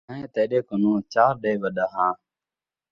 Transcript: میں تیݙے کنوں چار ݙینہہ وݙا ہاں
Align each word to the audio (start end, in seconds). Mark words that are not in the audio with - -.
میں 0.09 0.25
تیݙے 0.33 0.59
کنوں 0.67 0.97
چار 1.13 1.33
ݙینہہ 1.41 1.61
وݙا 1.61 1.85
ہاں 1.93 2.13